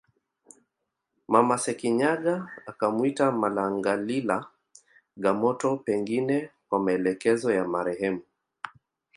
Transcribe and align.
Mama 1.33 1.55
Sekinyaga 1.63 2.35
akamwita 2.71 3.25
Malangalila 3.41 4.37
Gamoto 5.23 5.69
pengine 5.85 6.37
kwa 6.67 6.77
maelekezo 6.79 7.49
ya 7.57 7.63
marehemu 7.73 8.23